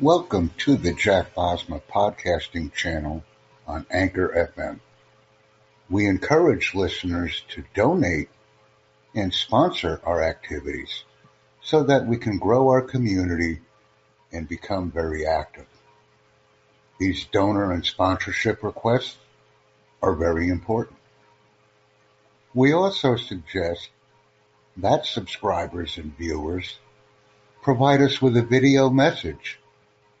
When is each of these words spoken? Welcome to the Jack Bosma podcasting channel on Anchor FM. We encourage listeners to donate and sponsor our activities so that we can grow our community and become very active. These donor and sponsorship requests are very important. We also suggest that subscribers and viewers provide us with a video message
Welcome 0.00 0.50
to 0.58 0.76
the 0.76 0.92
Jack 0.92 1.34
Bosma 1.34 1.80
podcasting 1.90 2.70
channel 2.74 3.24
on 3.66 3.86
Anchor 3.90 4.52
FM. 4.54 4.80
We 5.88 6.04
encourage 6.04 6.74
listeners 6.74 7.42
to 7.48 7.64
donate 7.72 8.28
and 9.14 9.32
sponsor 9.32 10.02
our 10.04 10.22
activities 10.22 11.04
so 11.62 11.82
that 11.84 12.06
we 12.06 12.18
can 12.18 12.38
grow 12.38 12.68
our 12.68 12.82
community 12.82 13.60
and 14.30 14.46
become 14.46 14.90
very 14.90 15.26
active. 15.26 15.64
These 17.00 17.24
donor 17.32 17.72
and 17.72 17.82
sponsorship 17.82 18.62
requests 18.62 19.16
are 20.02 20.12
very 20.12 20.50
important. 20.50 20.98
We 22.52 22.74
also 22.74 23.16
suggest 23.16 23.88
that 24.76 25.06
subscribers 25.06 25.96
and 25.96 26.14
viewers 26.18 26.80
provide 27.62 28.02
us 28.02 28.20
with 28.20 28.36
a 28.36 28.42
video 28.42 28.90
message 28.90 29.58